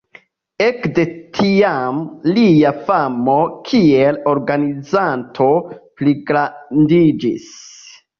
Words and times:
Ekde 0.67 1.03
tiam, 1.39 1.99
lia 2.37 2.71
famo 2.87 3.35
kiel 3.67 4.17
organizanto 4.31 5.51
pligrandiĝis. 6.01 7.47